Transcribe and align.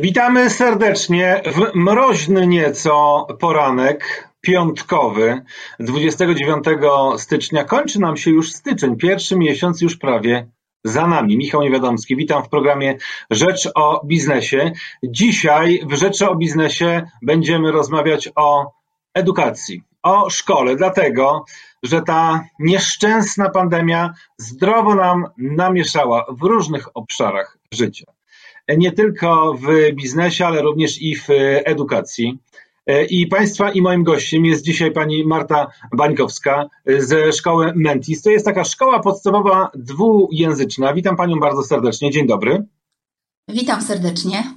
Witamy 0.00 0.50
serdecznie 0.50 1.42
w 1.46 1.74
mroźny 1.74 2.46
nieco 2.46 3.26
poranek 3.40 4.28
piątkowy 4.40 5.42
29 5.80 6.64
stycznia. 7.16 7.64
Kończy 7.64 8.00
nam 8.00 8.16
się 8.16 8.30
już 8.30 8.52
styczeń, 8.52 8.96
pierwszy 8.96 9.36
miesiąc 9.36 9.80
już 9.80 9.96
prawie 9.96 10.48
za 10.84 11.06
nami. 11.06 11.36
Michał 11.36 11.62
Niewiadomski, 11.62 12.16
witam 12.16 12.44
w 12.44 12.48
programie 12.48 12.96
Rzecz 13.30 13.68
o 13.74 14.06
Biznesie. 14.06 14.72
Dzisiaj 15.02 15.82
w 15.86 15.94
Rzeczy 15.94 16.28
o 16.28 16.36
Biznesie 16.36 17.02
będziemy 17.22 17.72
rozmawiać 17.72 18.28
o 18.36 18.72
edukacji, 19.14 19.82
o 20.02 20.30
szkole, 20.30 20.76
dlatego, 20.76 21.44
że 21.82 22.02
ta 22.02 22.44
nieszczęsna 22.58 23.50
pandemia 23.50 24.14
zdrowo 24.38 24.94
nam 24.94 25.26
namieszała 25.38 26.26
w 26.28 26.42
różnych 26.42 26.96
obszarach 26.96 27.58
życia 27.72 28.13
nie 28.68 28.92
tylko 28.92 29.54
w 29.54 29.94
biznesie, 29.94 30.46
ale 30.46 30.62
również 30.62 31.02
i 31.02 31.16
w 31.16 31.28
edukacji. 31.64 32.38
I 33.10 33.26
Państwa 33.26 33.70
i 33.70 33.82
moim 33.82 34.04
gościem 34.04 34.44
jest 34.44 34.64
dzisiaj 34.64 34.90
pani 34.90 35.26
Marta 35.26 35.66
Bańkowska 35.92 36.68
ze 36.98 37.32
szkoły 37.32 37.72
Mentis. 37.76 38.22
To 38.22 38.30
jest 38.30 38.44
taka 38.44 38.64
szkoła 38.64 39.00
podstawowa 39.00 39.70
dwujęzyczna. 39.74 40.94
Witam 40.94 41.16
Panią 41.16 41.40
bardzo 41.40 41.62
serdecznie. 41.62 42.10
Dzień 42.10 42.26
dobry. 42.26 42.64
Witam 43.48 43.82
serdecznie. 43.82 44.54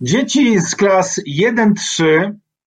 Dzieci 0.00 0.60
z 0.60 0.76
klas 0.76 1.20
1-3, 1.42 2.32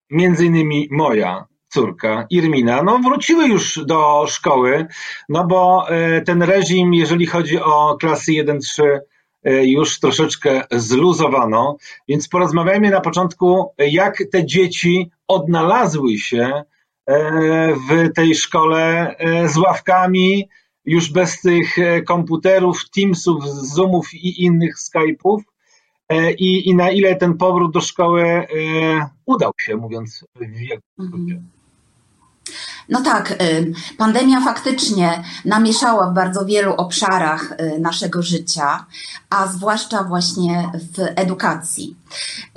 między 0.09 0.45
innymi 0.45 0.88
moja 0.91 1.45
córka 1.67 2.27
Irmina, 2.30 2.83
no 2.83 2.99
wróciły 2.99 3.47
już 3.47 3.80
do 3.85 4.25
szkoły, 4.27 4.88
no 5.30 5.47
bo 5.47 5.89
e, 5.89 6.21
ten 6.21 6.44
reżim, 6.44 6.94
jeżeli 6.94 7.25
chodzi 7.25 7.59
o 7.59 7.97
klasy 7.99 8.31
1-3, 8.31 8.83
E, 8.83 9.14
już 9.45 9.99
troszeczkę 9.99 10.63
zluzowano, 10.72 11.77
więc 12.08 12.27
porozmawiajmy 12.27 12.90
na 12.90 13.02
początku, 13.02 13.72
jak 13.77 14.23
te 14.31 14.45
dzieci 14.45 15.11
odnalazły 15.28 16.17
się 16.17 16.64
e, 17.06 17.73
w 17.73 18.14
tej 18.14 18.36
szkole 18.36 19.16
e, 19.17 19.50
z 19.50 19.58
ławkami, 19.58 20.50
już 20.86 21.11
bez 21.11 21.42
tych 21.42 21.75
komputerów, 22.08 22.89
Teamsów, 22.89 23.44
Zoomów 23.47 24.14
i 24.14 24.44
innych 24.44 24.75
Skype'ów. 24.78 25.39
I, 26.38 26.69
I 26.69 26.75
na 26.75 26.91
ile 26.91 27.16
ten 27.16 27.38
powrót 27.38 27.73
do 27.73 27.81
szkoły 27.81 28.47
udał 29.25 29.52
się, 29.59 29.75
mówiąc 29.75 30.25
w 30.36 30.39
wielkim 30.39 31.08
skrócie. 31.08 31.41
No 32.89 33.02
tak, 33.02 33.31
y, 33.31 33.73
pandemia 33.97 34.41
faktycznie 34.41 35.23
namieszała 35.45 36.11
w 36.11 36.14
bardzo 36.14 36.45
wielu 36.45 36.73
obszarach 36.73 37.52
y, 37.52 37.80
naszego 37.80 38.22
życia, 38.22 38.86
a 39.30 39.47
zwłaszcza 39.47 40.03
właśnie 40.03 40.72
w 40.73 41.11
edukacji. 41.16 41.95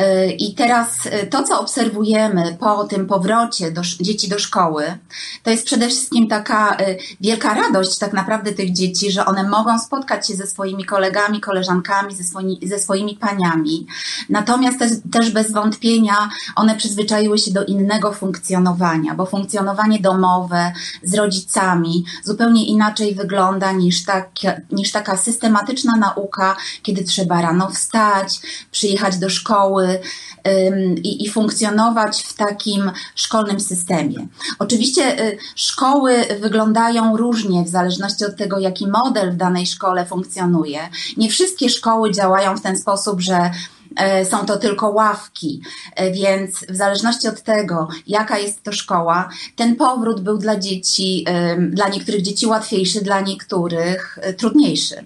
Y, 0.02 0.32
I 0.32 0.54
teraz 0.54 0.88
to, 1.30 1.42
co 1.42 1.60
obserwujemy 1.60 2.56
po 2.60 2.84
tym 2.84 3.06
powrocie 3.06 3.70
do, 3.70 3.82
dzieci 4.00 4.28
do 4.28 4.38
szkoły, 4.38 4.98
to 5.42 5.50
jest 5.50 5.66
przede 5.66 5.88
wszystkim 5.88 6.28
taka 6.28 6.76
wielka 7.20 7.54
radość 7.54 7.98
tak 7.98 8.12
naprawdę 8.12 8.52
tych 8.52 8.72
dzieci, 8.72 9.10
że 9.10 9.26
one 9.26 9.48
mogą 9.48 9.78
spotkać 9.78 10.26
się 10.26 10.34
ze 10.34 10.46
swoimi 10.46 10.84
kolegami, 10.84 11.40
koleżankami, 11.40 12.14
ze 12.14 12.24
swoimi, 12.24 12.60
ze 12.62 12.78
swoimi 12.78 13.16
paniami. 13.16 13.86
Natomiast 14.28 14.78
też, 14.78 14.92
też 15.12 15.30
bez 15.30 15.52
wątpienia 15.52 16.28
one 16.56 16.76
przyzwyczaiły 16.76 17.38
się 17.38 17.50
do 17.50 17.64
innego 17.64 18.12
funkcjonowania, 18.12 19.14
bo 19.14 19.26
funkcjonowanie 19.26 19.98
do 19.98 20.08
domowe 20.18 20.72
z 21.02 21.14
rodzicami 21.14 22.04
zupełnie 22.24 22.66
inaczej 22.66 23.14
wygląda 23.14 23.72
niż, 23.72 24.04
tak, 24.04 24.30
niż 24.72 24.92
taka 24.92 25.16
systematyczna 25.16 25.96
nauka, 25.96 26.56
kiedy 26.82 27.04
trzeba 27.04 27.42
rano 27.42 27.70
wstać, 27.70 28.40
przyjechać 28.70 29.18
do 29.18 29.30
szkoły 29.30 29.47
ym, 29.56 30.94
i, 30.98 31.24
i 31.24 31.30
funkcjonować 31.30 32.22
w 32.22 32.34
takim 32.34 32.90
szkolnym 33.14 33.60
systemie. 33.60 34.26
Oczywiście 34.58 35.20
y, 35.20 35.38
szkoły 35.56 36.24
wyglądają 36.40 37.16
różnie 37.16 37.64
w 37.64 37.68
zależności 37.68 38.24
od 38.24 38.36
tego, 38.36 38.58
jaki 38.58 38.86
model 38.86 39.32
w 39.32 39.36
danej 39.36 39.66
szkole 39.66 40.06
funkcjonuje. 40.06 40.80
Nie 41.16 41.30
wszystkie 41.30 41.68
szkoły 41.68 42.12
działają 42.12 42.56
w 42.56 42.62
ten 42.62 42.78
sposób, 42.78 43.20
że 43.20 43.50
E, 43.98 44.24
są 44.24 44.46
to 44.46 44.56
tylko 44.56 44.88
ławki, 44.88 45.60
e, 45.94 46.12
więc 46.12 46.66
w 46.68 46.76
zależności 46.76 47.28
od 47.28 47.42
tego, 47.42 47.88
jaka 48.06 48.38
jest 48.38 48.62
to 48.62 48.72
szkoła, 48.72 49.28
ten 49.56 49.76
powrót 49.76 50.20
był 50.20 50.38
dla 50.38 50.56
dzieci, 50.58 51.24
e, 51.28 51.56
dla 51.56 51.88
niektórych 51.88 52.22
dzieci 52.22 52.46
łatwiejszy, 52.46 53.00
dla 53.00 53.20
niektórych 53.20 54.18
trudniejszy. 54.36 55.04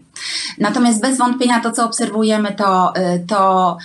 Natomiast 0.59 1.01
bez 1.01 1.19
wątpienia 1.19 1.61
to, 1.61 1.73
co 1.73 1.85
obserwujemy, 1.85 2.53
to, 2.53 2.93
to 3.29 3.77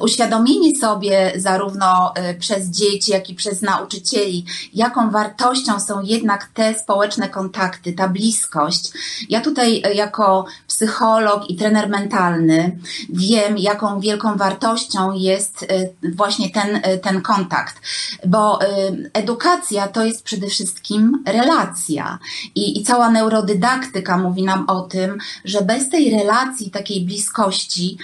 uświadomienie 0.00 0.76
sobie 0.76 1.32
zarówno 1.36 2.14
przez 2.38 2.66
dzieci, 2.66 3.12
jak 3.12 3.30
i 3.30 3.34
przez 3.34 3.62
nauczycieli, 3.62 4.44
jaką 4.74 5.10
wartością 5.10 5.80
są 5.80 6.02
jednak 6.02 6.50
te 6.54 6.74
społeczne 6.74 7.28
kontakty, 7.28 7.92
ta 7.92 8.08
bliskość. 8.08 8.92
Ja 9.28 9.40
tutaj 9.40 9.82
jako 9.94 10.46
psycholog 10.68 11.50
i 11.50 11.56
trener 11.56 11.88
mentalny 11.88 12.78
wiem, 13.10 13.58
jaką 13.58 14.00
wielką 14.00 14.36
wartością 14.36 15.12
jest 15.12 15.62
y, 15.62 15.94
właśnie 16.16 16.50
ten, 16.50 16.76
y, 16.76 16.98
ten 16.98 17.22
kontakt, 17.22 17.80
bo 18.26 18.62
y, 18.62 18.66
edukacja 19.12 19.88
to 19.88 20.04
jest 20.04 20.22
przede 20.22 20.46
wszystkim 20.46 21.22
relacja 21.26 22.18
i, 22.54 22.80
i 22.80 22.84
cała 22.84 23.10
neurodydaktyka 23.10 24.18
mówi 24.18 24.42
nam 24.42 24.64
o 24.68 24.80
tym, 24.80 25.18
że 25.44 25.62
bez 25.62 25.88
tej 25.88 26.10
relacji, 26.10 26.70
takiej 26.70 27.04
bliskości, 27.04 27.98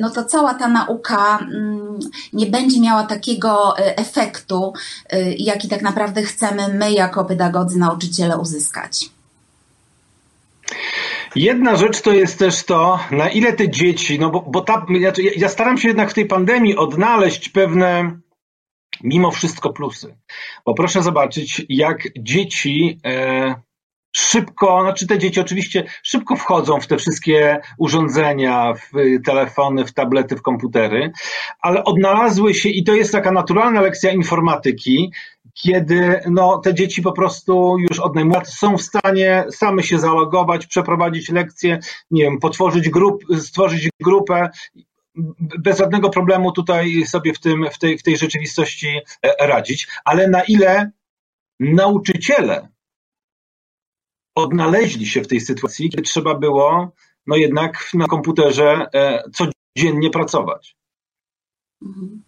no 0.00 0.10
to 0.10 0.24
cała 0.24 0.54
ta 0.54 0.68
nauka 0.68 1.38
mm, 1.38 1.98
nie 2.32 2.46
będzie 2.46 2.80
miała 2.80 3.04
takiego 3.04 3.78
efektu, 3.78 4.72
jaki 5.38 5.68
tak 5.68 5.82
naprawdę 5.82 6.22
chcemy 6.22 6.74
my 6.74 6.92
jako 6.92 7.24
pedagodzy, 7.24 7.78
nauczyciele 7.78 8.38
uzyskać. 8.38 9.10
Jedna 11.36 11.76
rzecz 11.76 12.00
to 12.00 12.12
jest 12.12 12.38
też 12.38 12.64
to, 12.64 12.98
na 13.10 13.30
ile 13.30 13.52
te 13.52 13.70
dzieci, 13.70 14.18
no 14.18 14.30
bo, 14.30 14.40
bo 14.40 14.60
ta, 14.60 14.86
ja, 15.00 15.12
ja 15.36 15.48
staram 15.48 15.78
się 15.78 15.88
jednak 15.88 16.10
w 16.10 16.14
tej 16.14 16.26
pandemii 16.26 16.76
odnaleźć 16.76 17.48
pewne 17.48 18.18
mimo 19.02 19.30
wszystko 19.30 19.72
plusy. 19.72 20.16
Bo 20.66 20.74
proszę 20.74 21.02
zobaczyć, 21.02 21.66
jak 21.68 22.08
dzieci 22.18 23.00
e, 23.04 23.54
szybko, 24.18 24.80
znaczy 24.82 25.06
te 25.06 25.18
dzieci 25.18 25.40
oczywiście 25.40 25.84
szybko 26.02 26.36
wchodzą 26.36 26.80
w 26.80 26.86
te 26.86 26.96
wszystkie 26.96 27.60
urządzenia, 27.78 28.74
w 28.74 28.90
telefony, 29.24 29.84
w 29.84 29.92
tablety, 29.92 30.36
w 30.36 30.42
komputery, 30.42 31.12
ale 31.60 31.84
odnalazły 31.84 32.54
się 32.54 32.68
i 32.68 32.84
to 32.84 32.94
jest 32.94 33.12
taka 33.12 33.32
naturalna 33.32 33.80
lekcja 33.80 34.12
informatyki, 34.12 35.12
kiedy 35.54 36.20
no, 36.30 36.58
te 36.58 36.74
dzieci 36.74 37.02
po 37.02 37.12
prostu 37.12 37.76
już 37.78 37.98
od 37.98 38.14
najmłodszych 38.14 38.58
są 38.58 38.76
w 38.76 38.82
stanie 38.82 39.44
same 39.50 39.82
się 39.82 39.98
zalogować, 39.98 40.66
przeprowadzić 40.66 41.30
lekcje, 41.30 41.78
nie 42.10 42.22
wiem, 42.22 42.38
potworzyć 42.38 42.90
grup, 42.90 43.24
stworzyć 43.38 43.88
grupę. 44.02 44.48
Bez 45.58 45.78
żadnego 45.78 46.10
problemu 46.10 46.52
tutaj 46.52 47.04
sobie 47.06 47.32
w, 47.34 47.40
tym, 47.40 47.66
w, 47.72 47.78
tej, 47.78 47.98
w 47.98 48.02
tej 48.02 48.16
rzeczywistości 48.16 48.88
e, 49.22 49.46
radzić, 49.46 49.88
ale 50.04 50.28
na 50.28 50.42
ile 50.42 50.90
nauczyciele 51.60 52.68
odnaleźli 54.36 55.06
się 55.06 55.22
w 55.22 55.28
tej 55.28 55.40
sytuacji, 55.40 55.90
kiedy 55.90 56.02
trzeba 56.02 56.34
było 56.34 56.92
no 57.26 57.36
jednak 57.36 57.90
na 57.94 58.06
komputerze 58.06 58.86
e, 58.94 59.22
codziennie 59.30 60.10
pracować. 60.10 60.76
Mhm. 61.82 62.22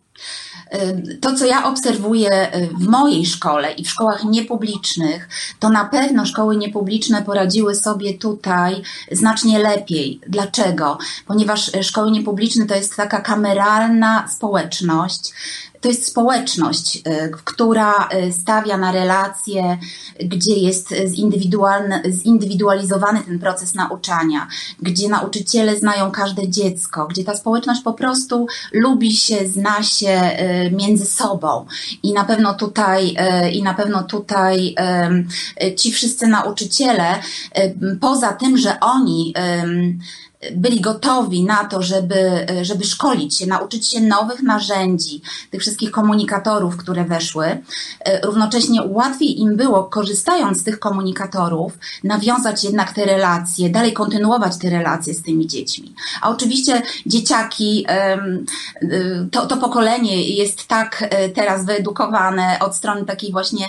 To, 1.21 1.35
co 1.35 1.47
ja 1.47 1.65
obserwuję 1.65 2.57
y, 2.57 2.67
w 2.67 2.89
mojej 2.89 3.27
szkole 3.27 3.73
i 3.73 3.85
w 3.85 3.91
szkołach 3.91 4.25
niepublicznych, 4.25 5.29
to 5.59 5.71
na 5.71 5.85
pewno 5.85 6.27
szkoły 6.27 6.57
niepubliczne 6.57 7.23
poradziły 7.23 7.75
sobie 7.75 8.19
tutaj 8.19 8.83
znacznie 9.11 9.59
lepiej. 9.59 10.21
Dlaczego? 10.29 10.99
Ponieważ 11.27 11.75
y, 11.75 11.85
szkoły 11.85 12.11
niepubliczne 12.11 12.67
to 12.67 12.75
jest 12.75 12.97
taka 12.97 13.21
kameralna 13.21 14.29
społeczność, 14.29 15.33
to 15.81 15.89
jest 15.89 16.07
społeczność, 16.07 16.97
y, 16.97 17.03
która 17.45 18.09
y, 18.29 18.33
stawia 18.33 18.77
na 18.77 18.93
relacje, 18.93 19.79
gdzie 20.25 20.55
jest 20.55 20.95
zindywidualizowany 22.25 23.23
ten 23.23 23.39
proces 23.39 23.75
nauczania, 23.75 24.49
gdzie 24.83 25.09
nauczyciele 25.09 25.77
znają 25.77 26.11
każde 26.11 26.49
dziecko, 26.49 27.07
gdzie 27.07 27.25
ta 27.25 27.37
społeczność 27.37 27.83
po 27.83 27.93
prostu 27.93 28.47
lubi 28.73 29.13
się, 29.13 29.49
zna 29.49 29.83
się 29.83 30.31
y, 30.67 30.71
między 30.71 31.07
sobą. 31.07 31.67
I 32.03 32.13
na 32.13 32.25
pewno 32.25 32.55
tutaj, 32.55 33.17
i 33.53 33.63
na 33.63 33.75
pewno 33.75 34.03
tutaj 34.03 34.75
ci 35.77 35.93
wszyscy 35.93 36.27
nauczyciele, 36.27 37.05
poza 38.01 38.33
tym, 38.33 38.57
że 38.59 38.81
oni 38.81 39.35
byli 40.57 40.81
gotowi 40.81 41.45
na 41.45 41.65
to, 41.65 41.83
żeby, 41.83 42.47
żeby 42.63 42.85
szkolić 42.85 43.39
się, 43.39 43.47
nauczyć 43.47 43.89
się 43.89 44.01
nowych 44.01 44.43
narzędzi, 44.43 45.23
tych 45.51 45.61
wszystkich 45.61 45.91
komunikatorów, 45.91 46.77
które 46.77 47.05
weszły, 47.05 47.63
równocześnie 48.25 48.83
łatwiej 48.83 49.41
im 49.41 49.57
było, 49.57 49.85
korzystając 49.85 50.61
z 50.61 50.65
tych 50.65 50.79
komunikatorów, 50.79 51.79
nawiązać 52.05 52.65
jednak 52.65 52.93
te 52.93 53.05
relacje, 53.05 53.71
dalej 53.71 53.93
kontynuować 53.93 54.59
te 54.59 54.71
relacje 54.71 55.15
z 55.15 55.23
tymi 55.23 55.47
dziećmi. 55.47 55.95
A 56.23 56.31
oczywiście 56.31 56.83
dzieciaki, 57.07 57.87
to, 59.33 59.47
to 59.47 59.57
pokolenie 59.57 60.23
jest 60.23 60.67
tak 60.67 61.09
teraz 61.35 61.65
wyedukowane 61.65 62.59
od 62.61 62.77
strony 62.77 63.05
takiej 63.05 63.33
właśnie 63.33 63.67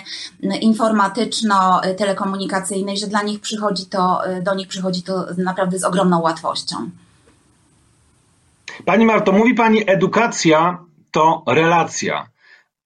informatyczno-telekomunikacyjnej, 0.61 2.97
że 2.97 3.07
dla 3.07 3.23
nich 3.23 3.39
przychodzi 3.39 3.85
to, 3.85 4.21
do 4.43 4.55
nich 4.55 4.67
przychodzi 4.67 5.03
to 5.03 5.25
naprawdę 5.37 5.79
z 5.79 5.83
ogromną 5.83 6.21
łatwością. 6.21 6.58
Pani 8.85 9.05
Marto, 9.05 9.31
mówi 9.31 9.53
Pani, 9.53 9.83
edukacja 9.87 10.85
to 11.11 11.43
relacja. 11.47 12.29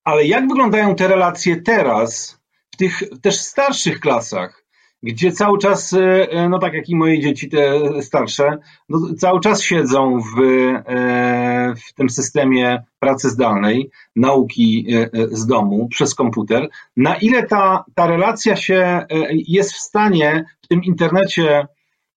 Ale 0.04 0.26
jak 0.26 0.48
wyglądają 0.48 0.96
te 0.96 1.08
relacje 1.08 1.62
teraz, 1.62 2.40
w 2.72 2.78
tych 2.78 3.04
też 3.22 3.42
starszych 3.42 4.00
klasach, 4.00 4.64
gdzie 5.04 5.32
cały 5.32 5.58
czas, 5.58 5.94
e, 5.94 6.50
no 6.50 6.60
tak 6.60 6.74
jak 6.74 6.90
i 6.90 6.96
moje 6.96 7.20
dzieci, 7.20 7.50
te 7.50 7.80
starsze, 8.02 8.58
no 8.90 9.00
cały 9.18 9.40
czas 9.40 9.62
siedzą 9.62 10.20
w, 10.20 10.42
e, 10.42 11.74
w 11.76 11.94
tym 11.94 12.10
systemie 12.10 12.84
pracy 13.00 13.30
zdalnej, 13.30 13.90
nauki 14.16 14.88
e, 14.92 15.10
z 15.32 15.46
domu 15.46 15.88
przez 15.88 16.16
komputer, 16.16 16.70
na 16.98 17.16
ile 17.16 17.44
ta, 17.44 17.86
ta 17.96 18.08
relacja 18.08 18.56
się 18.56 19.06
jest 19.32 19.74
w 19.74 19.80
stanie 19.80 20.46
w 20.62 20.68
tym 20.68 20.84
internecie 20.84 21.68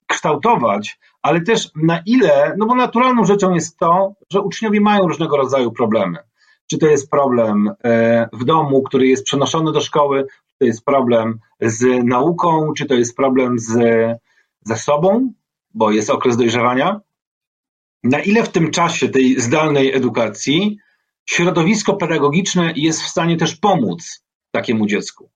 kształtować, 0.06 0.98
ale 1.24 1.40
też 1.40 1.70
na 1.76 2.02
ile, 2.06 2.54
no 2.58 2.66
bo 2.66 2.74
naturalną 2.74 3.24
rzeczą 3.24 3.54
jest 3.54 3.78
to, 3.78 4.14
że 4.30 4.40
uczniowie 4.40 4.80
mają 4.80 5.08
różnego 5.08 5.36
rodzaju 5.36 5.72
problemy. 5.72 6.18
Czy 6.70 6.78
to 6.78 6.86
jest 6.86 7.10
problem 7.10 7.70
e, 7.84 8.28
w 8.32 8.44
domu, 8.44 8.82
który 8.82 9.06
jest 9.06 9.24
przenoszony 9.24 9.72
do 9.72 9.80
szkoły, 9.80 10.26
czy 10.48 10.54
to 10.58 10.64
jest 10.64 10.84
problem 10.84 11.38
z 11.60 12.04
nauką, 12.04 12.72
czy 12.76 12.86
to 12.86 12.94
jest 12.94 13.16
problem 13.16 13.58
z, 13.58 13.72
ze 14.60 14.76
sobą, 14.76 15.32
bo 15.74 15.90
jest 15.90 16.10
okres 16.10 16.36
dojrzewania. 16.36 17.00
Na 18.02 18.20
ile 18.20 18.42
w 18.42 18.48
tym 18.48 18.70
czasie 18.70 19.08
tej 19.08 19.40
zdalnej 19.40 19.94
edukacji 19.96 20.78
środowisko 21.26 21.94
pedagogiczne 21.94 22.72
jest 22.76 23.02
w 23.02 23.08
stanie 23.08 23.36
też 23.36 23.56
pomóc 23.56 24.24
takiemu 24.50 24.86
dziecku? 24.86 25.30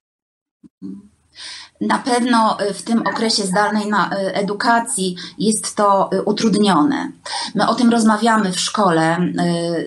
Na 1.81 1.99
pewno 1.99 2.57
y, 2.71 2.75
w 2.75 2.83
tym 2.83 3.03
okresie 3.07 3.47
zdalnej 3.47 3.89
y, 3.89 4.35
edukacji 4.35 5.17
jest 5.39 5.77
to 5.77 6.11
y, 6.13 6.23
utrudnione. 6.23 7.13
My 7.55 7.69
o 7.69 7.75
tym 7.75 7.91
rozmawiamy 7.91 8.53
w 8.53 8.61
szkole, 8.61 9.19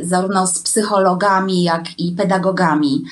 zarówno 0.01 0.47
z 0.47 0.59
psychologami, 0.59 1.63
jak 1.63 1.99
i 1.99 2.11
pedagogami. 2.11 3.03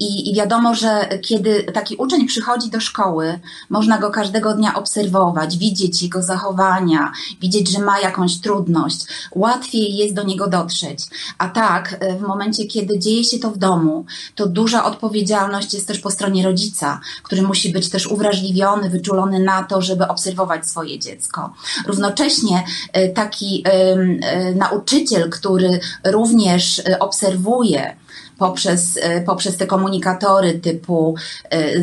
I, 0.00 0.30
I, 0.30 0.34
wiadomo, 0.34 0.74
że 0.74 1.08
kiedy 1.22 1.62
taki 1.62 1.96
uczeń 1.96 2.26
przychodzi 2.26 2.70
do 2.70 2.80
szkoły, 2.80 3.40
można 3.70 3.98
go 3.98 4.10
każdego 4.10 4.54
dnia 4.54 4.74
obserwować, 4.74 5.58
widzieć 5.58 6.02
jego 6.02 6.22
zachowania, 6.22 7.12
widzieć, 7.40 7.70
że 7.70 7.78
ma 7.78 8.00
jakąś 8.00 8.40
trudność. 8.40 9.04
Łatwiej 9.34 9.96
jest 9.96 10.14
do 10.14 10.22
niego 10.22 10.46
dotrzeć. 10.48 10.98
A 11.38 11.48
tak, 11.48 12.04
w 12.18 12.20
momencie, 12.20 12.64
kiedy 12.64 12.98
dzieje 12.98 13.24
się 13.24 13.38
to 13.38 13.50
w 13.50 13.58
domu, 13.58 14.04
to 14.34 14.46
duża 14.46 14.84
odpowiedzialność 14.84 15.74
jest 15.74 15.88
też 15.88 15.98
po 15.98 16.10
stronie 16.10 16.44
rodzica, 16.44 17.00
który 17.22 17.42
musi 17.42 17.72
być 17.72 17.90
też 17.90 18.06
uwrażliwiony, 18.06 18.90
wyczulony 18.90 19.38
na 19.38 19.62
to, 19.62 19.82
żeby 19.82 20.08
obserwować 20.08 20.66
swoje 20.66 20.98
dziecko. 20.98 21.52
Równocześnie 21.86 22.64
e, 22.92 23.08
taki 23.08 23.62
e, 23.64 24.54
nauczyciel, 24.54 25.30
który 25.30 25.80
również 26.04 26.78
e, 26.78 26.98
obserwuje, 26.98 27.96
poprzez, 28.40 28.98
poprzez 29.26 29.56
te 29.56 29.66
komunikatory 29.66 30.58
typu 30.58 31.14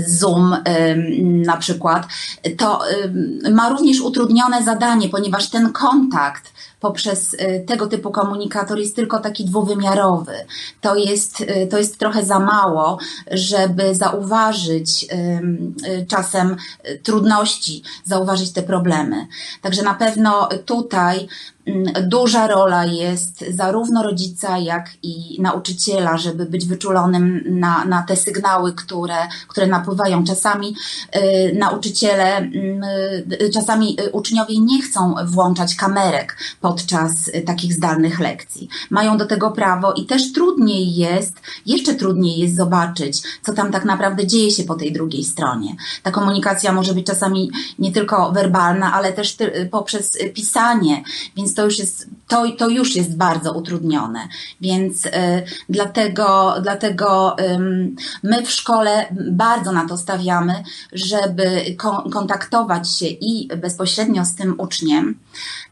Zoom 0.07 0.57
na 1.45 1.57
przykład, 1.57 2.07
to 2.57 2.79
ma 3.51 3.69
również 3.69 4.01
utrudnione 4.01 4.63
zadanie, 4.63 5.09
ponieważ 5.09 5.49
ten 5.49 5.71
kontakt 5.71 6.53
poprzez 6.79 7.33
y, 7.33 7.63
tego 7.67 7.87
typu 7.87 8.11
komunikator 8.11 8.79
jest 8.79 8.95
tylko 8.95 9.19
taki 9.19 9.45
dwuwymiarowy. 9.45 10.33
To 10.81 10.95
jest, 10.95 11.41
y, 11.41 11.67
to 11.71 11.77
jest 11.77 11.97
trochę 11.97 12.25
za 12.25 12.39
mało, 12.39 12.97
żeby 13.31 13.95
zauważyć 13.95 15.03
y, 15.03 16.05
czasem 16.07 16.55
trudności, 17.03 17.83
zauważyć 18.03 18.51
te 18.51 18.63
problemy. 18.63 19.27
Także 19.61 19.83
na 19.83 19.93
pewno 19.93 20.49
tutaj 20.65 21.27
duża 22.03 22.47
rola 22.47 22.85
jest 22.85 23.45
zarówno 23.49 24.03
rodzica, 24.03 24.57
jak 24.57 24.89
i 25.03 25.41
nauczyciela, 25.41 26.17
żeby 26.17 26.45
być 26.45 26.65
wyczulonym 26.65 27.43
na, 27.45 27.85
na 27.85 28.03
te 28.03 28.15
sygnały, 28.15 28.73
które, 28.73 29.15
które 29.47 29.67
napływają. 29.67 30.23
Czasami 30.23 30.75
nauczyciele, 31.53 32.49
czasami 33.53 33.97
uczniowie 34.11 34.59
nie 34.59 34.81
chcą 34.81 35.15
włączać 35.25 35.75
kamerek 35.75 36.37
podczas 36.67 37.27
y, 37.27 37.41
takich 37.41 37.73
zdalnych 37.73 38.19
lekcji. 38.19 38.69
Mają 38.89 39.17
do 39.17 39.25
tego 39.25 39.51
prawo 39.51 39.93
i 39.93 40.05
też 40.05 40.33
trudniej 40.33 40.95
jest, 40.95 41.33
jeszcze 41.65 41.95
trudniej 41.95 42.39
jest 42.39 42.55
zobaczyć, 42.55 43.21
co 43.41 43.53
tam 43.53 43.71
tak 43.71 43.85
naprawdę 43.85 44.27
dzieje 44.27 44.51
się 44.51 44.63
po 44.63 44.75
tej 44.75 44.91
drugiej 44.91 45.23
stronie. 45.23 45.75
Ta 46.03 46.11
komunikacja 46.11 46.73
może 46.73 46.93
być 46.93 47.05
czasami 47.05 47.51
nie 47.79 47.91
tylko 47.91 48.31
werbalna, 48.31 48.93
ale 48.93 49.13
też 49.13 49.35
ty, 49.35 49.69
poprzez 49.71 50.17
pisanie, 50.33 51.03
więc 51.35 51.53
to 51.53 51.65
już 51.65 51.79
jest, 51.79 52.07
to, 52.27 52.51
to 52.57 52.69
już 52.69 52.95
jest 52.95 53.17
bardzo 53.17 53.53
utrudnione. 53.53 54.27
Więc 54.61 55.05
y, 55.05 55.09
dlatego, 55.69 56.55
dlatego 56.61 57.35
y, 57.39 57.59
my 58.23 58.43
w 58.43 58.51
szkole 58.51 59.05
bardzo 59.31 59.71
na 59.71 59.87
to 59.87 59.97
stawiamy, 59.97 60.63
żeby 60.91 61.75
kon 61.77 62.09
kontaktować 62.11 62.91
się 62.91 63.05
i 63.07 63.47
bezpośrednio 63.57 64.25
z 64.25 64.35
tym 64.35 64.55
uczniem, 64.57 65.09
y, 65.09 65.66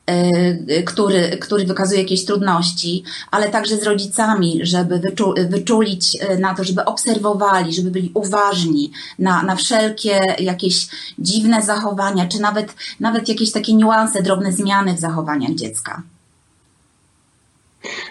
który, 0.85 1.37
który 1.41 1.65
wykazuje 1.65 2.01
jakieś 2.01 2.25
trudności, 2.25 3.03
ale 3.31 3.49
także 3.49 3.77
z 3.77 3.83
rodzicami, 3.83 4.59
żeby 4.63 4.99
wyczu, 4.99 5.33
wyczulić 5.49 6.17
y, 6.31 6.39
na 6.39 6.55
to, 6.55 6.63
żeby 6.63 6.85
obserwowali, 6.85 7.73
żeby 7.73 7.91
byli 7.91 8.11
uważni 8.13 8.91
na, 9.19 9.43
na 9.43 9.55
wszelkie 9.55 10.19
jakieś 10.39 10.87
dziwne 11.19 11.61
zachowania, 11.61 12.27
czy 12.27 12.41
nawet, 12.41 12.73
nawet 12.99 13.29
jakieś 13.29 13.51
takie 13.51 13.73
niuanse, 13.73 14.23
drobne 14.23 14.51
zmiany 14.51 14.93
w 14.93 14.99
zachowaniach 14.99 15.55
dziecka. 15.55 16.01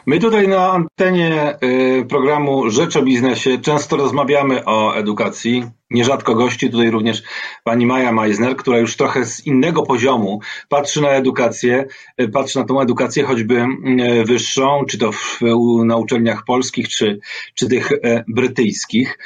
My 0.07 0.19
tutaj 0.19 0.49
na 0.49 0.73
antenie 0.73 1.59
y, 1.65 2.05
programu 2.09 2.71
Rzecz 2.71 2.97
o 2.97 3.03
Biznesie 3.03 3.59
często 3.59 3.97
rozmawiamy 3.97 4.65
o 4.65 4.97
edukacji. 4.97 5.65
Nierzadko 5.91 6.35
gości 6.35 6.71
tutaj 6.71 6.91
również 6.91 7.23
pani 7.65 7.87
Maja 7.87 8.13
Meisner, 8.13 8.57
która 8.57 8.79
już 8.79 8.97
trochę 8.97 9.25
z 9.25 9.47
innego 9.47 9.83
poziomu 9.83 10.41
patrzy 10.69 11.03
na 11.03 11.09
edukację, 11.09 11.87
y, 12.21 12.29
patrzy 12.29 12.59
na 12.59 12.65
tą 12.65 12.81
edukację 12.81 13.25
choćby 13.25 13.67
y, 14.01 14.25
wyższą, 14.25 14.85
czy 14.89 14.99
to 14.99 15.13
w, 15.13 15.41
na 15.85 15.97
uczelniach 15.97 16.45
polskich, 16.45 16.89
czy, 16.89 17.19
czy 17.55 17.69
tych 17.69 17.91
brytyjskich. 18.29 19.19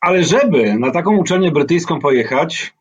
Ale 0.00 0.24
żeby 0.24 0.74
na 0.74 0.90
taką 0.90 1.16
uczelnię 1.16 1.50
brytyjską 1.50 2.00
pojechać, 2.00 2.74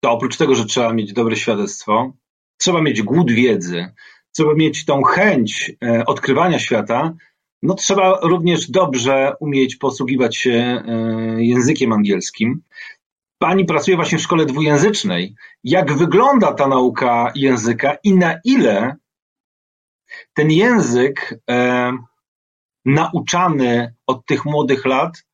to 0.00 0.10
oprócz 0.10 0.36
tego, 0.36 0.54
że 0.54 0.64
trzeba 0.64 0.92
mieć 0.92 1.12
dobre 1.12 1.36
świadectwo, 1.36 2.12
trzeba 2.58 2.82
mieć 2.82 3.02
głód 3.02 3.32
wiedzy, 3.32 3.92
trzeba 4.36 4.54
mieć 4.54 4.84
tą 4.84 5.02
chęć 5.02 5.72
e, 5.84 6.04
odkrywania 6.06 6.58
świata, 6.58 7.14
no 7.62 7.74
trzeba 7.74 8.20
również 8.22 8.70
dobrze 8.70 9.32
umieć 9.40 9.76
posługiwać 9.76 10.36
się 10.36 10.50
e, 10.50 10.82
językiem 11.44 11.92
angielskim. 11.92 12.62
Pani 13.38 13.64
pracuje 13.64 13.96
właśnie 13.96 14.18
w 14.18 14.22
szkole 14.22 14.46
dwujęzycznej. 14.46 15.34
Jak 15.64 15.92
wygląda 15.92 16.52
ta 16.52 16.68
nauka 16.68 17.32
języka 17.34 17.96
i 18.04 18.14
na 18.14 18.34
ile 18.44 18.96
ten 20.34 20.50
język 20.50 21.40
e, 21.50 21.92
nauczany 22.84 23.94
od 24.06 24.26
tych 24.26 24.44
młodych 24.44 24.86
lat 24.86 25.24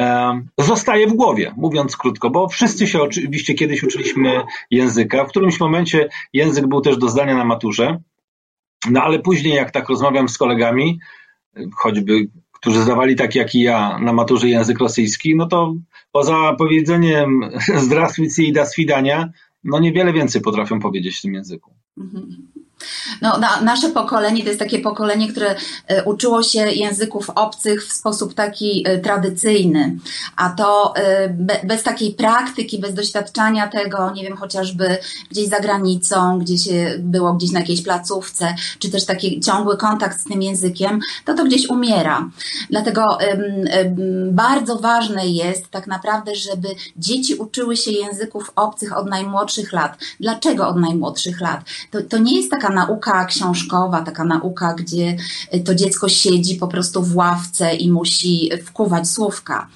e, 0.00 0.40
zostaje 0.58 1.06
w 1.06 1.14
głowie, 1.14 1.54
mówiąc 1.56 1.96
krótko, 1.96 2.30
bo 2.30 2.48
wszyscy 2.48 2.86
się 2.86 3.02
oczywiście 3.02 3.54
kiedyś 3.54 3.82
uczyliśmy 3.82 4.42
języka. 4.70 5.24
W 5.24 5.28
którymś 5.28 5.60
momencie 5.60 6.08
język 6.32 6.66
był 6.66 6.80
też 6.80 6.98
do 6.98 7.08
zdania 7.08 7.36
na 7.36 7.44
maturze. 7.44 8.00
No 8.90 9.02
ale 9.02 9.18
później, 9.18 9.54
jak 9.54 9.70
tak 9.70 9.88
rozmawiam 9.88 10.28
z 10.28 10.38
kolegami, 10.38 10.98
choćby 11.76 12.28
którzy 12.60 12.80
zdawali 12.80 13.16
tak 13.16 13.34
jak 13.34 13.54
i 13.54 13.60
ja 13.60 13.98
na 13.98 14.12
maturze 14.12 14.48
język 14.48 14.78
rosyjski, 14.78 15.36
no 15.36 15.46
to 15.46 15.74
poza 16.12 16.54
powiedzeniem 16.58 17.50
zdrawstwicy 17.86 18.44
i 18.44 18.52
da 18.52 18.66
swidania, 18.66 19.30
no 19.64 19.78
niewiele 19.78 20.12
więcej 20.12 20.42
potrafią 20.42 20.80
powiedzieć 20.80 21.18
w 21.18 21.22
tym 21.22 21.34
języku. 21.34 21.74
No, 23.22 23.38
na, 23.38 23.60
nasze 23.60 23.88
pokolenie 23.88 24.42
to 24.42 24.48
jest 24.48 24.58
takie 24.58 24.78
pokolenie, 24.78 25.28
które 25.28 25.54
e, 25.86 26.04
uczyło 26.04 26.42
się 26.42 26.58
języków 26.58 27.30
obcych 27.30 27.86
w 27.86 27.92
sposób 27.92 28.34
taki 28.34 28.84
e, 28.86 28.98
tradycyjny, 28.98 29.98
a 30.36 30.50
to 30.50 30.96
e, 30.96 31.28
be, 31.28 31.56
bez 31.64 31.82
takiej 31.82 32.14
praktyki, 32.14 32.78
bez 32.78 32.94
doświadczania 32.94 33.68
tego, 33.68 34.10
nie 34.10 34.22
wiem, 34.22 34.36
chociażby 34.36 34.98
gdzieś 35.30 35.48
za 35.48 35.60
granicą, 35.60 36.38
gdzie 36.38 36.58
się 36.58 36.94
było 36.98 37.32
gdzieś 37.34 37.50
na 37.50 37.60
jakiejś 37.60 37.82
placówce, 37.82 38.54
czy 38.78 38.90
też 38.90 39.06
taki 39.06 39.40
ciągły 39.40 39.76
kontakt 39.76 40.20
z 40.20 40.24
tym 40.24 40.42
językiem, 40.42 41.00
to 41.24 41.34
to 41.34 41.44
gdzieś 41.44 41.68
umiera. 41.68 42.30
Dlatego 42.70 43.18
bardzo 44.30 44.76
ważne 44.76 45.28
jest 45.28 45.68
tak 45.68 45.86
naprawdę, 45.86 46.34
żeby 46.34 46.68
dzieci 46.96 47.34
uczyły 47.34 47.76
się 47.76 47.90
języków 47.90 48.52
obcych 48.56 48.96
od 48.96 49.10
najmłodszych 49.10 49.72
lat. 49.72 49.98
Dlaczego 50.20 50.68
od 50.68 50.76
najmłodszych 50.76 51.40
lat? 51.40 51.60
To, 51.90 52.02
to 52.02 52.18
nie 52.18 52.36
jest 52.36 52.50
taka 52.50 52.69
nauka 52.70 53.24
książkowa, 53.24 54.02
taka 54.02 54.24
nauka, 54.24 54.74
gdzie 54.74 55.16
y, 55.54 55.60
to 55.60 55.74
dziecko 55.74 56.08
siedzi 56.08 56.56
po 56.56 56.68
prostu 56.68 57.02
w 57.02 57.16
ławce 57.16 57.74
i 57.74 57.92
musi 57.92 58.50
wkuwać 58.64 59.08
słówka. 59.08 59.68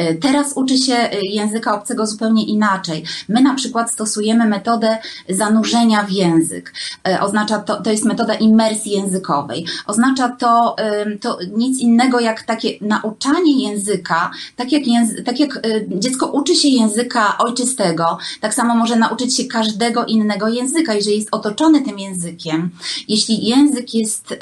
Y, 0.00 0.14
teraz 0.14 0.52
uczy 0.56 0.78
się 0.78 0.94
y, 0.94 1.20
języka 1.22 1.74
obcego 1.74 2.06
zupełnie 2.06 2.44
inaczej. 2.44 3.04
My 3.28 3.42
na 3.42 3.54
przykład 3.54 3.92
stosujemy 3.92 4.46
metodę 4.46 4.98
zanurzenia 5.28 6.02
w 6.02 6.10
język. 6.10 6.74
Oznacza 7.20 7.58
to, 7.58 7.82
to 7.82 7.90
jest 7.90 8.04
metoda 8.04 8.34
imersji 8.34 8.92
językowej. 8.92 9.66
Oznacza 9.86 10.28
to, 10.28 10.76
to 11.20 11.38
nic 11.56 11.78
innego 11.78 12.20
jak 12.20 12.42
takie 12.42 12.68
nauczanie 12.80 13.68
języka, 13.68 14.30
tak 14.56 14.72
jak, 14.72 14.86
języ, 14.86 15.22
tak 15.22 15.40
jak 15.40 15.60
dziecko 15.88 16.26
uczy 16.26 16.54
się 16.54 16.68
języka 16.68 17.38
ojczystego, 17.38 18.18
tak 18.40 18.54
samo 18.54 18.74
może 18.74 18.96
nauczyć 18.96 19.36
się 19.36 19.44
każdego 19.44 20.04
innego 20.04 20.48
języka, 20.48 20.94
jeżeli 20.94 21.16
jest 21.16 21.28
otoczony 21.32 21.80
tym 21.80 21.98
językiem 21.98 22.41
językiem, 22.44 22.70
jeśli 23.08 23.46
język 23.46 23.94
jest 23.94 24.34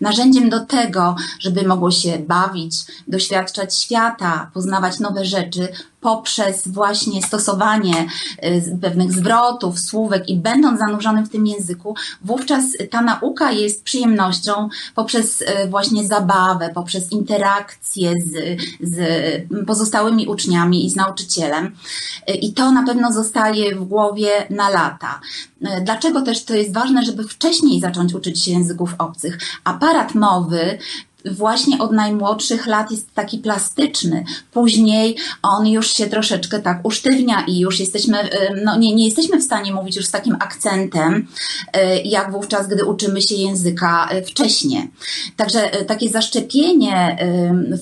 narzędziem 0.00 0.50
do 0.50 0.66
tego, 0.66 1.16
żeby 1.38 1.66
mogło 1.66 1.90
się 1.90 2.18
bawić, 2.18 2.74
doświadczać 3.08 3.78
świata, 3.78 4.50
poznawać 4.54 5.00
nowe 5.00 5.24
rzeczy, 5.24 5.68
poprzez 6.04 6.68
właśnie 6.68 7.22
stosowanie 7.22 8.06
y, 8.44 8.78
pewnych 8.82 9.12
zwrotów, 9.12 9.80
słówek 9.80 10.28
i 10.28 10.36
będąc 10.36 10.78
zanurzonym 10.78 11.26
w 11.26 11.30
tym 11.30 11.46
języku, 11.46 11.96
wówczas 12.22 12.64
ta 12.90 13.00
nauka 13.02 13.52
jest 13.52 13.84
przyjemnością 13.84 14.68
poprzez 14.94 15.40
y, 15.40 15.46
właśnie 15.68 16.06
zabawę, 16.06 16.70
poprzez 16.74 17.12
interakcję 17.12 18.12
z, 18.26 18.60
z 18.80 18.96
pozostałymi 19.66 20.26
uczniami 20.26 20.86
i 20.86 20.90
z 20.90 20.96
nauczycielem. 20.96 21.76
Y, 22.30 22.32
I 22.32 22.52
to 22.52 22.72
na 22.72 22.86
pewno 22.86 23.12
zostaje 23.12 23.76
w 23.76 23.84
głowie 23.84 24.30
na 24.50 24.70
lata. 24.70 25.20
Dlaczego 25.82 26.22
też 26.22 26.44
to 26.44 26.54
jest 26.54 26.72
ważne, 26.72 27.04
żeby 27.04 27.28
wcześniej 27.28 27.80
zacząć 27.80 28.14
uczyć 28.14 28.44
się 28.44 28.50
języków 28.50 28.94
obcych? 28.98 29.38
Aparat 29.64 30.14
mowy 30.14 30.78
właśnie 31.30 31.78
od 31.78 31.92
najmłodszych 31.92 32.66
lat 32.66 32.90
jest 32.90 33.14
taki 33.14 33.38
plastyczny. 33.38 34.24
Później 34.52 35.16
on 35.42 35.66
już 35.66 35.92
się 35.92 36.06
troszeczkę 36.06 36.60
tak 36.60 36.80
usztywnia 36.82 37.44
i 37.46 37.58
już 37.58 37.80
jesteśmy, 37.80 38.18
no 38.64 38.76
nie, 38.76 38.94
nie 38.94 39.04
jesteśmy 39.04 39.38
w 39.38 39.42
stanie 39.42 39.72
mówić 39.72 39.96
już 39.96 40.06
z 40.06 40.10
takim 40.10 40.36
akcentem, 40.40 41.14
y, 41.76 41.80
jak 42.04 42.32
wówczas, 42.32 42.66
gdy 42.66 42.84
uczymy 42.84 43.22
się 43.22 43.34
języka 43.34 44.08
y, 44.12 44.22
wcześniej. 44.22 44.90
Także 45.36 45.80
y, 45.80 45.84
takie 45.84 46.08
zaszczepienie 46.08 47.18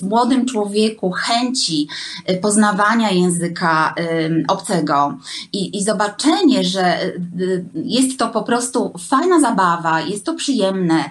w 0.00 0.02
młodym 0.02 0.46
człowieku 0.46 1.10
chęci 1.10 1.88
poznawania 2.42 3.10
języka 3.10 3.94
obcego 4.48 5.18
i, 5.52 5.78
i 5.78 5.84
zobaczenie, 5.84 6.64
że 6.64 6.98
jest 7.74 8.18
to 8.18 8.28
po 8.28 8.42
prostu 8.42 8.92
fajna 9.08 9.40
zabawa, 9.40 10.00
jest 10.00 10.24
to 10.24 10.34
przyjemne, 10.34 11.04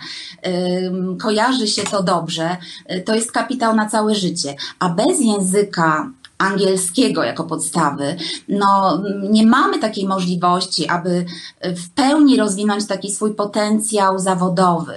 kojarzy 1.20 1.68
się 1.68 1.84
to 1.84 2.04
dobrze, 2.04 2.21
dobrze, 2.22 2.58
y, 2.92 3.01
to 3.01 3.16
jest 3.16 3.32
kapitał 3.32 3.75
na 3.75 3.90
całe 3.90 4.16
życie. 4.16 4.56
A 4.80 4.90
bez 4.90 5.22
języka 5.22 6.10
angielskiego 6.38 7.24
jako 7.24 7.44
podstawy, 7.44 8.16
no 8.48 9.01
nie 9.30 9.46
mamy 9.46 9.80
takiej 9.80 10.08
możliwości, 10.08 10.88
aby 10.88 11.25
w 11.63 11.90
pełni 11.90 12.38
rozwinąć 12.38 12.88
taki 12.88 13.12
swój 13.12 13.34
potencjał 13.34 14.20
zawodowy. 14.20 14.96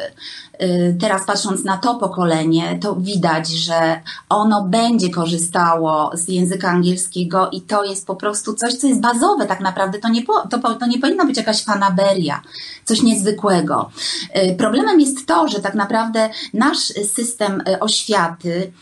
Y, 0.62 0.96
teraz 1.00 1.24
patrząc 1.26 1.64
na 1.64 1.76
to 1.76 1.94
pokolenie, 1.94 2.78
to 2.82 2.96
widać, 2.96 3.48
że 3.48 4.00
ono 4.28 4.62
będzie 4.62 5.10
korzystało 5.10 6.10
z 6.14 6.28
języka 6.28 6.68
angielskiego 6.68 7.50
i 7.52 7.60
to 7.60 7.84
jest 7.84 8.06
po 8.06 8.16
prostu 8.16 8.54
coś, 8.54 8.74
co 8.74 8.86
jest 8.86 9.00
bazowe 9.00 9.46
tak 9.46 9.60
naprawdę. 9.60 9.98
To 9.98 10.08
nie, 10.08 10.24
to, 10.24 10.74
to 10.80 10.86
nie 10.86 10.98
powinno 10.98 11.26
być 11.26 11.36
jakaś 11.36 11.64
fanaberia, 11.64 12.42
coś 12.84 13.02
niezwykłego. 13.02 13.90
Y, 14.36 14.56
problemem 14.58 15.00
jest 15.00 15.26
to, 15.26 15.48
że 15.48 15.60
tak 15.60 15.74
naprawdę 15.74 16.30
nasz 16.54 16.78
system 17.14 17.62
y, 17.68 17.80
oświaty 17.80 18.72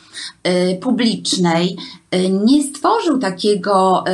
publicznej 0.82 1.76
nie 2.44 2.62
stworzył 2.62 3.18
takiego 3.18 4.04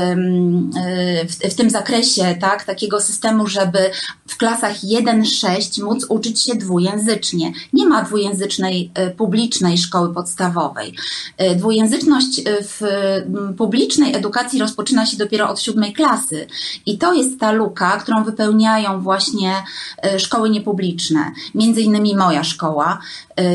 w 1.50 1.54
tym 1.54 1.70
zakresie, 1.70 2.36
tak, 2.40 2.64
takiego 2.64 3.00
systemu, 3.00 3.46
żeby 3.46 3.90
w 4.26 4.36
klasach 4.36 4.76
1-6 4.76 5.82
móc 5.82 6.06
uczyć 6.08 6.42
się 6.42 6.54
dwujęzycznie. 6.54 7.47
Nie 7.72 7.86
ma 7.86 8.02
dwujęzycznej 8.02 8.90
e, 8.94 9.10
publicznej 9.10 9.78
szkoły 9.78 10.14
podstawowej. 10.14 10.94
E, 11.36 11.54
dwujęzyczność 11.56 12.38
e, 12.38 12.42
w 12.62 12.82
publicznej 13.56 14.14
edukacji 14.14 14.60
rozpoczyna 14.60 15.06
się 15.06 15.16
dopiero 15.16 15.48
od 15.48 15.60
siódmej 15.60 15.92
klasy 15.92 16.46
i 16.86 16.98
to 16.98 17.14
jest 17.14 17.40
ta 17.40 17.52
luka, 17.52 17.98
którą 17.98 18.24
wypełniają 18.24 19.00
właśnie 19.00 19.52
szkoły 20.18 20.50
niepubliczne. 20.50 21.32
Między 21.54 21.80
innymi 21.80 22.16
moja 22.16 22.44
szkoła 22.44 22.98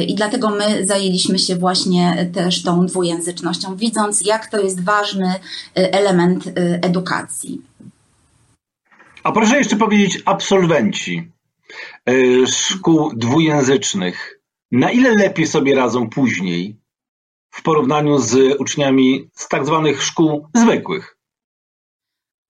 i 0.07 0.15
dlatego 0.15 0.49
my 0.49 0.85
zajęliśmy 0.87 1.39
się 1.39 1.55
właśnie 1.55 2.29
też 2.33 2.63
tą 2.63 2.85
dwujęzycznością, 2.85 3.75
widząc 3.75 4.21
jak 4.25 4.47
to 4.47 4.59
jest 4.59 4.83
ważny 4.83 5.33
element 5.75 6.43
edukacji. 6.81 7.61
A 9.23 9.31
proszę 9.31 9.57
jeszcze 9.57 9.75
powiedzieć 9.75 10.21
absolwenci. 10.25 11.32
E, 12.05 12.13
szkół 12.47 13.11
dwujęzycznych, 13.15 14.39
na 14.71 14.91
ile 14.91 15.15
lepiej 15.15 15.47
sobie 15.47 15.75
radzą 15.75 16.09
później 16.09 16.79
w 17.49 17.61
porównaniu 17.61 18.17
z 18.17 18.59
uczniami 18.59 19.29
z 19.33 19.47
tak 19.47 19.65
zwanych 19.65 20.03
szkół 20.03 20.47
zwykłych? 20.55 21.17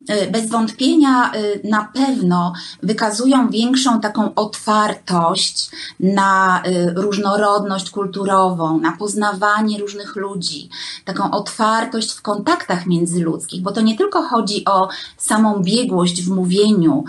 Y, 0.10 0.31
bez 0.31 0.50
wątpienia 0.50 1.31
y, 1.36 1.62
na 1.63 1.89
pewno 1.93 2.53
wykazują 2.83 3.50
większą 3.50 4.01
taką 4.01 4.36
otwartość 4.36 5.69
na 6.00 6.63
y, 6.67 6.93
różnorodność 6.95 7.89
kulturową, 7.89 8.79
na 8.79 8.91
poznawanie 8.91 9.79
różnych 9.79 10.15
ludzi, 10.15 10.69
taką 11.05 11.31
otwartość 11.31 12.12
w 12.12 12.22
kontaktach 12.22 12.86
międzyludzkich, 12.86 13.62
bo 13.62 13.72
to 13.72 13.81
nie 13.81 13.98
tylko 13.98 14.22
chodzi 14.22 14.65
o 14.65 14.89
samą 15.17 15.60
biegłość 15.60 16.22
w 16.22 16.29
mówieniu 16.29 17.03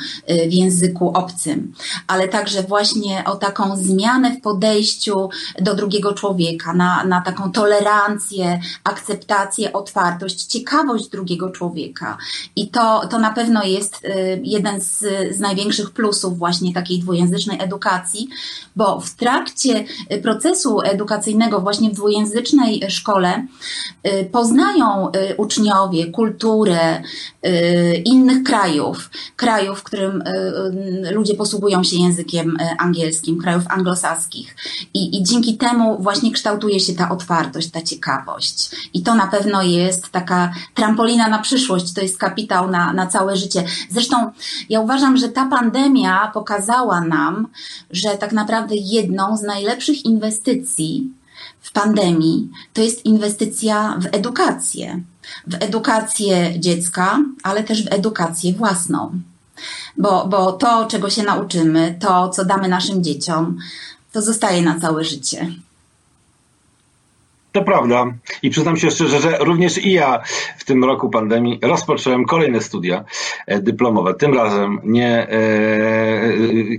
w 0.48 0.52
języku 0.52 1.08
obcym, 1.08 1.72
ale 2.06 2.28
także 2.28 2.62
właśnie 2.62 3.24
o 3.26 3.36
taką 3.36 3.76
zmianę 3.76 4.36
w 4.36 4.40
podejściu 4.40 5.28
do 5.60 5.74
drugiego 5.74 6.12
człowieka, 6.12 6.72
na, 6.72 7.04
na 7.04 7.20
taką 7.20 7.52
tolerancję, 7.52 8.60
akceptację, 8.84 9.72
otwartość, 9.72 10.44
ciekawość 10.44 11.08
drugiego 11.08 11.50
człowieka. 11.50 12.18
I 12.56 12.68
to 12.68 12.83
to, 12.84 13.08
to 13.08 13.18
na 13.18 13.30
pewno 13.30 13.64
jest 13.64 14.04
y, 14.04 14.40
jeden 14.44 14.80
z, 14.80 14.98
z 15.36 15.40
największych 15.40 15.90
plusów 15.90 16.38
właśnie 16.38 16.74
takiej 16.74 16.98
dwujęzycznej 16.98 17.62
edukacji, 17.62 18.28
bo 18.76 19.00
w 19.00 19.10
trakcie 19.10 19.84
procesu 20.22 20.80
edukacyjnego 20.82 21.60
właśnie 21.60 21.90
w 21.90 21.94
dwujęzycznej 21.94 22.82
szkole 22.88 23.46
y, 24.06 24.28
poznają 24.32 25.08
y, 25.08 25.36
uczniowie 25.36 26.06
kulturę 26.06 27.02
innych 28.04 28.42
krajów, 28.42 29.10
krajów, 29.36 29.80
w 29.80 29.82
którym 29.82 30.22
ludzie 31.12 31.34
posługują 31.34 31.84
się 31.84 31.96
językiem 31.96 32.56
angielskim, 32.78 33.40
krajów 33.42 33.62
anglosaskich. 33.68 34.56
I, 34.94 35.18
I 35.18 35.24
dzięki 35.24 35.56
temu 35.56 36.02
właśnie 36.02 36.32
kształtuje 36.32 36.80
się 36.80 36.92
ta 36.92 37.10
otwartość, 37.10 37.70
ta 37.70 37.82
ciekawość. 37.82 38.70
I 38.94 39.02
to 39.02 39.14
na 39.14 39.26
pewno 39.26 39.62
jest 39.62 40.08
taka 40.08 40.52
trampolina 40.74 41.28
na 41.28 41.38
przyszłość, 41.38 41.92
to 41.92 42.00
jest 42.00 42.18
kapitał 42.18 42.70
na, 42.74 42.92
na 42.92 43.06
całe 43.06 43.36
życie. 43.36 43.64
Zresztą 43.90 44.16
ja 44.68 44.80
uważam, 44.80 45.16
że 45.16 45.28
ta 45.28 45.46
pandemia 45.46 46.30
pokazała 46.34 47.00
nam, 47.00 47.48
że 47.90 48.10
tak 48.18 48.32
naprawdę 48.32 48.74
jedną 48.76 49.36
z 49.36 49.42
najlepszych 49.42 50.04
inwestycji 50.04 51.10
w 51.60 51.72
pandemii 51.72 52.50
to 52.72 52.82
jest 52.82 53.04
inwestycja 53.04 53.98
w 54.00 54.06
edukację. 54.12 55.00
W 55.46 55.54
edukację 55.60 56.60
dziecka, 56.60 57.18
ale 57.42 57.64
też 57.64 57.84
w 57.84 57.92
edukację 57.92 58.52
własną. 58.52 59.20
Bo, 59.96 60.26
bo 60.26 60.52
to, 60.52 60.86
czego 60.86 61.10
się 61.10 61.22
nauczymy, 61.22 61.98
to, 62.00 62.28
co 62.28 62.44
damy 62.44 62.68
naszym 62.68 63.04
dzieciom, 63.04 63.58
to 64.12 64.22
zostaje 64.22 64.62
na 64.62 64.80
całe 64.80 65.04
życie. 65.04 65.46
To 67.54 67.62
prawda. 67.62 68.06
I 68.42 68.50
przyznam 68.50 68.76
się 68.76 68.90
szczerze, 68.90 69.20
że 69.20 69.38
również 69.38 69.78
i 69.78 69.92
ja 69.92 70.22
w 70.58 70.64
tym 70.64 70.84
roku 70.84 71.10
pandemii 71.10 71.58
rozpocząłem 71.62 72.24
kolejne 72.24 72.60
studia 72.60 73.04
e, 73.46 73.60
dyplomowe. 73.60 74.14
Tym 74.14 74.34
razem 74.34 74.80
nie 74.84 75.08
e, 75.08 75.28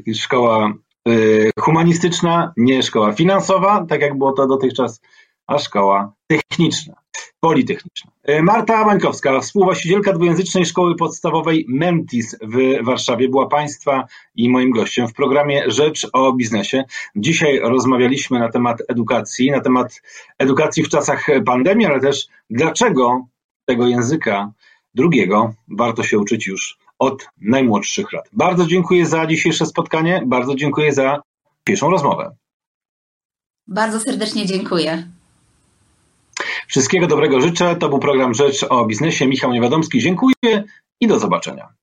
e, 0.10 0.14
szkoła 0.14 0.74
e, 1.08 1.12
humanistyczna, 1.60 2.54
nie 2.58 2.84
szkoła 2.84 3.14
finansowa, 3.14 3.86
tak 3.90 4.02
jak 4.02 4.18
było 4.18 4.32
to 4.32 4.48
dotychczas, 4.48 5.02
a 5.48 5.58
szkoła 5.58 6.14
techniczna. 6.28 6.94
Politechniczna. 7.40 8.12
E, 8.24 8.42
Marta 8.42 8.86
Mańkowska, 8.86 9.40
współwłaścicielka 9.40 10.14
dwujęzycznej 10.14 10.66
szkoły 10.66 10.96
podstawowej 10.96 11.66
Mentis 11.70 12.36
w 12.42 12.86
Warszawie, 12.86 13.30
była 13.30 13.48
Państwa 13.48 14.08
i 14.36 14.50
moim 14.50 14.72
gościem 14.72 15.08
w 15.08 15.14
programie 15.14 15.72
Rzecz 15.72 16.08
o 16.14 16.34
biznesie. 16.34 16.84
Dzisiaj 17.16 17.60
rozmawialiśmy 17.60 18.40
na 18.40 18.52
temat 18.52 18.78
edukacji, 18.88 19.52
na 19.52 19.62
temat 19.62 20.02
edukacji 20.38 20.84
w 20.84 20.90
czasach 20.90 21.28
pandemii, 21.46 21.86
ale 21.86 22.00
też 22.00 22.28
dlaczego 22.50 23.26
tego 23.66 23.88
języka 23.88 24.52
drugiego 24.94 25.54
warto 25.68 26.04
się 26.04 26.20
uczyć 26.20 26.48
już 26.48 26.78
od 27.00 27.28
najmłodszych 27.42 28.14
lat. 28.14 28.30
Bardzo 28.34 28.66
dziękuję 28.66 29.06
za 29.06 29.26
dzisiejsze 29.26 29.66
spotkanie, 29.66 30.24
bardzo 30.26 30.56
dziękuję 30.56 30.94
za 30.94 31.22
dzisiejszą 31.68 31.90
rozmowę. 31.90 32.36
Bardzo 33.68 34.00
serdecznie 34.00 34.46
dziękuję. 34.46 35.15
Wszystkiego 36.68 37.08
dobrego 37.08 37.42
życzę. 37.42 37.76
To 37.76 37.90
był 37.90 38.00
program 38.00 38.34
Rzecz 38.34 38.66
o 38.70 38.86
biznesie. 38.86 39.28
Michał 39.28 39.54
Niewiadomski, 39.54 40.00
dziękuję 40.00 40.64
i 41.02 41.08
do 41.08 41.20
zobaczenia. 41.20 41.74